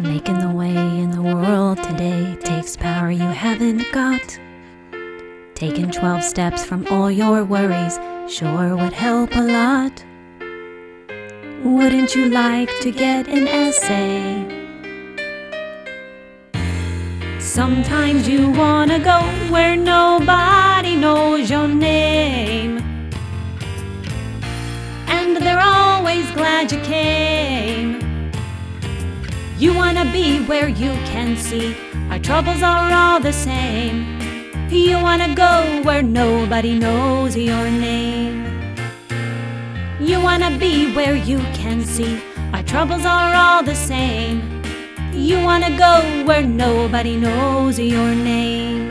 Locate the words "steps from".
6.24-6.86